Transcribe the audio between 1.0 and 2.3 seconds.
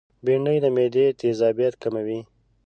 تيزابیت کموي